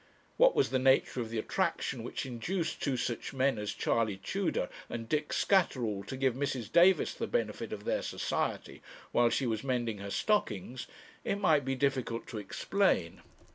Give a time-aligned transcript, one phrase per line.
[0.37, 4.67] What was the nature of the attraction which induced two such men as Charley Tudor
[4.89, 6.71] and Dick Scatterall to give Mrs.
[6.71, 10.87] Davis the benefit of their society, while she was mending her stockings,
[11.23, 13.21] it might be difficult to explain.